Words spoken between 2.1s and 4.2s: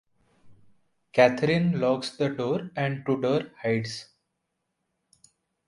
the door and Tudor hides.